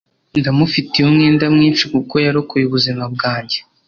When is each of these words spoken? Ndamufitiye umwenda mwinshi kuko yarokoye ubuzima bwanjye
Ndamufitiye 0.39 1.03
umwenda 1.07 1.45
mwinshi 1.55 1.83
kuko 1.93 2.13
yarokoye 2.25 2.63
ubuzima 2.65 3.03
bwanjye 3.13 3.57